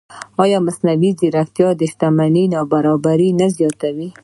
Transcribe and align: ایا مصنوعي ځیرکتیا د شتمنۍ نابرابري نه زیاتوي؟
ایا 0.43 0.57
مصنوعي 0.65 1.11
ځیرکتیا 1.19 1.69
د 1.79 1.81
شتمنۍ 1.91 2.45
نابرابري 2.53 3.29
نه 3.39 3.47
زیاتوي؟ 3.57 4.07